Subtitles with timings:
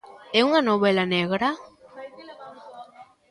[0.37, 1.49] É unha novela negra?